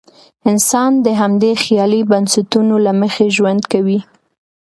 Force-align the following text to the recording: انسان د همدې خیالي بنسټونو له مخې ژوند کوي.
انسان 0.49 0.91
د 1.05 1.07
همدې 1.21 1.51
خیالي 1.63 2.01
بنسټونو 2.11 2.75
له 2.85 2.91
مخې 3.01 3.25
ژوند 3.37 3.61
کوي. 3.71 3.99